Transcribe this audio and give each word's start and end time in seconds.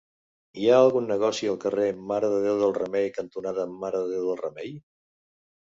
Hi 0.61 0.69
ha 0.69 0.77
algun 0.85 1.09
negoci 1.11 1.49
al 1.51 1.59
carrer 1.65 1.85
Mare 2.13 2.33
de 2.33 2.41
Déu 2.47 2.59
del 2.65 2.75
Remei 2.79 3.13
cantonada 3.21 3.69
Mare 3.77 4.03
de 4.07 4.11
Déu 4.17 4.27
del 4.33 4.43
Remei? 4.43 4.77